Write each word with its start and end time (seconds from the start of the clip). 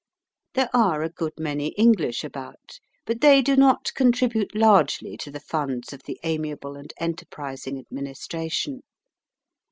There 0.55 0.71
are 0.75 1.03
a 1.03 1.11
good 1.11 1.33
many 1.37 1.75
English 1.77 2.23
about, 2.23 2.79
but 3.05 3.21
they 3.21 3.43
do 3.43 3.55
not 3.55 3.93
contribute 3.93 4.55
largely 4.55 5.15
to 5.17 5.29
the 5.29 5.39
funds 5.39 5.93
of 5.93 6.01
the 6.07 6.19
amiable 6.23 6.75
and 6.75 6.91
enterprising 6.99 7.77
Administration. 7.77 8.81